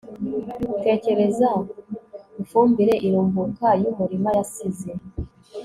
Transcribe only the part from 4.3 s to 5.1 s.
yasize